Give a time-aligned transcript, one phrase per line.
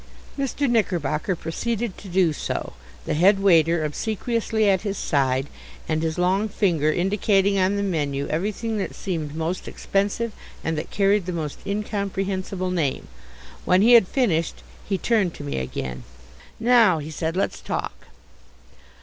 [0.35, 0.67] Mr.
[0.67, 2.73] Knickerbocker proceeded to do so,
[3.05, 5.45] the head waiter obsequiously at his side,
[5.87, 10.31] and his long finger indicating on the menu everything that seemed most expensive
[10.63, 13.09] and that carried the most incomprehensible name.
[13.63, 16.01] When he had finished he turned to me again.
[16.59, 18.07] "Now," he said, "let's talk."